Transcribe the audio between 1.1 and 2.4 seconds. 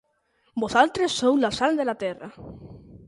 sou la sal de la terra.